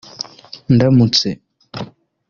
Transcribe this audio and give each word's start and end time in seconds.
Ndamutse 0.75 1.29